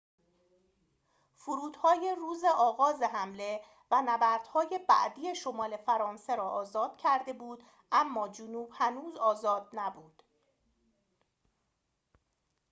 فرودهای 1.37 2.15
روز 2.19 2.43
آغاز 2.55 3.01
حمله 3.01 3.61
و 3.91 4.01
نبردهای 4.05 4.79
بعدی 4.89 5.35
شمال 5.35 5.77
فرانسه 5.77 6.35
را 6.35 6.49
آزاد 6.49 6.97
کرده 6.97 7.33
بود 7.33 7.63
اما 7.91 8.27
جنوب 8.27 8.69
هنوز 8.77 9.15
آزاد 9.15 9.67
نبود 9.73 10.23